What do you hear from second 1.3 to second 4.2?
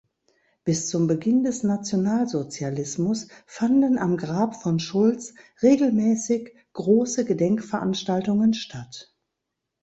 des Nationalsozialismus fanden am